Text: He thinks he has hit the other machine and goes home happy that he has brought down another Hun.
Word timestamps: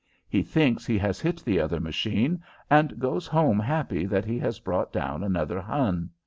He 0.27 0.41
thinks 0.41 0.87
he 0.87 0.97
has 0.97 1.19
hit 1.21 1.43
the 1.45 1.59
other 1.59 1.79
machine 1.79 2.41
and 2.71 2.97
goes 2.97 3.27
home 3.27 3.59
happy 3.59 4.07
that 4.07 4.25
he 4.25 4.39
has 4.39 4.57
brought 4.59 4.91
down 4.91 5.23
another 5.23 5.61
Hun. 5.61 6.09